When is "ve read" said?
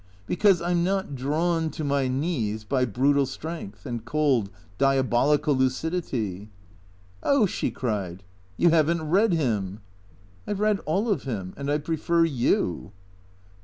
10.55-10.79